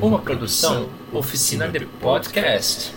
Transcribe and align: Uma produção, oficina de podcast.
Uma 0.00 0.20
produção, 0.20 0.88
oficina 1.12 1.66
de 1.66 1.84
podcast. 1.84 2.94